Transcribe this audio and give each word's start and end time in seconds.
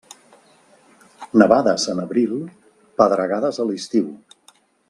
Nevades 1.43 1.85
en 1.95 2.03
abril, 2.05 2.33
pedregades 3.03 3.63
a 3.65 3.71
l'estiu. 3.73 4.13